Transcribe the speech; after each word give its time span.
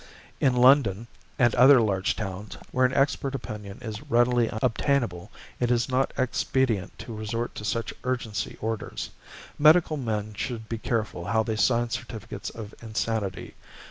In 0.39 0.55
London 0.55 1.05
and 1.37 1.53
other 1.53 1.79
large 1.79 2.15
towns, 2.15 2.57
where 2.71 2.87
an 2.87 2.93
expert 2.95 3.35
opinion 3.35 3.77
is 3.83 4.01
readily 4.01 4.49
obtainable, 4.51 5.31
it 5.59 5.69
is 5.69 5.89
not 5.89 6.11
expedient 6.17 6.97
to 6.97 7.13
resort 7.13 7.53
to 7.53 7.63
such 7.63 7.93
urgency 8.03 8.57
orders. 8.61 9.11
Medical 9.59 9.97
men 9.97 10.33
should 10.33 10.67
be 10.67 10.79
careful 10.79 11.25
how 11.25 11.43
they 11.43 11.55
sign 11.55 11.91
certificates 11.91 12.49
of 12.49 12.73
insanity. 12.81 13.53